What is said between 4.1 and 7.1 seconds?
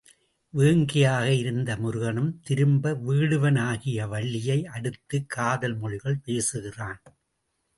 வள்ளியை அடுத்து, காதல் மொழிகள் பேசுகிறான்.